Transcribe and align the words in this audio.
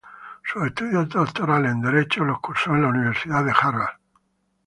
Sus 0.43 0.65
estudios 0.65 1.07
doctorales 1.09 1.73
en 1.73 1.81
Derecho 1.83 2.25
los 2.25 2.39
cursó 2.39 2.73
en 2.73 2.81
la 2.81 2.87
Universidad 2.87 3.45
de 3.45 3.51
Harvard. 3.55 3.99